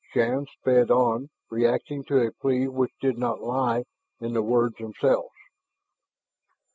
[0.15, 3.85] Shann sped on, reacting to a plea which did not lay
[4.19, 5.29] in the words themselves.